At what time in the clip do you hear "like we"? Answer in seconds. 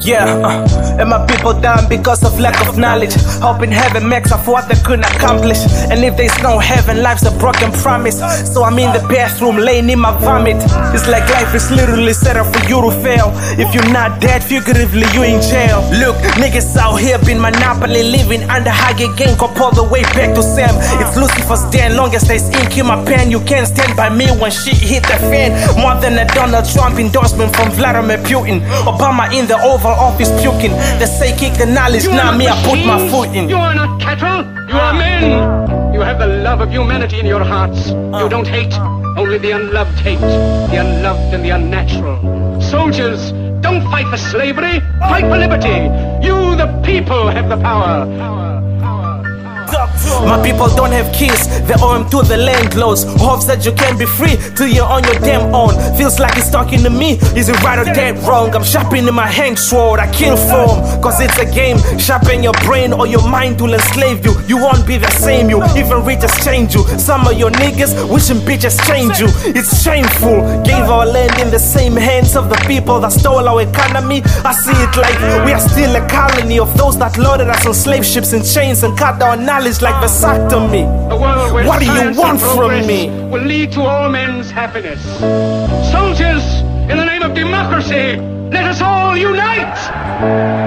74.96-75.52